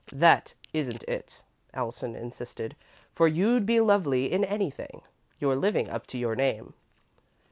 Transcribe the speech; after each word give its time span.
"That 0.13 0.55
isn't 0.73 1.03
it," 1.03 1.43
Allison 1.75 2.15
insisted, 2.15 2.75
"for 3.13 3.27
you'd 3.27 3.67
be 3.67 3.79
lovely 3.79 4.31
in 4.31 4.43
anything. 4.43 5.03
You're 5.39 5.55
living 5.55 5.91
up 5.91 6.07
to 6.07 6.17
your 6.17 6.35
name." 6.35 6.73